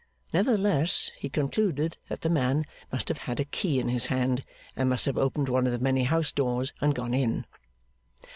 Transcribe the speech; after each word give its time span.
Nevertheless, 0.33 1.11
he 1.19 1.29
concluded 1.29 1.97
that 2.09 2.21
the 2.21 2.29
man 2.31 2.65
must 2.91 3.07
have 3.09 3.19
had 3.29 3.39
a 3.39 3.45
key 3.45 3.79
in 3.79 3.87
his 3.87 4.07
hand, 4.07 4.41
and 4.75 4.89
must 4.89 5.05
have 5.05 5.15
opened 5.15 5.47
one 5.47 5.67
of 5.67 5.71
the 5.71 5.77
many 5.77 6.05
house 6.05 6.31
doors 6.31 6.73
and 6.81 6.95
gone 6.95 7.13
in. 7.13 7.45